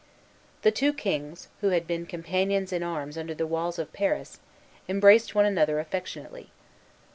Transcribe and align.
The 0.63 0.71
two 0.71 0.93
kings, 0.93 1.47
who 1.59 1.69
had 1.69 1.85
been 1.85 2.07
companions 2.07 2.73
in 2.73 2.81
arms 2.81 3.19
under 3.19 3.35
the 3.35 3.45
walls 3.45 3.77
of 3.77 3.93
Paris, 3.93 4.39
embraced 4.89 5.35
one 5.35 5.45
another 5.45 5.79
affectionately. 5.79 6.49